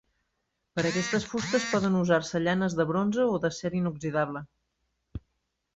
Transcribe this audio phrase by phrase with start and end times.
[0.77, 4.45] Per a aquestes fustes poden usar-se llanes de bronze o d'acer inoxidable.